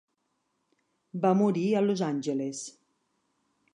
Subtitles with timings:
[1.25, 2.63] Va morir a Los Angeles.